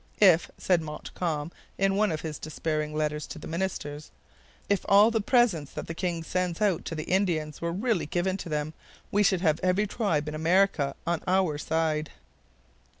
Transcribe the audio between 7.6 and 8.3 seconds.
were really